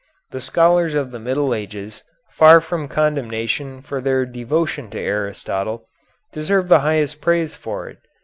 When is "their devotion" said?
4.01-4.89